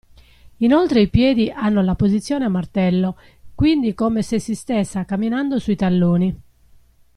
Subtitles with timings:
[0.57, 3.17] Inoltre i piedi hanno la posizione a martello,
[3.53, 6.41] quindi come se si stessa camminando sui talloni.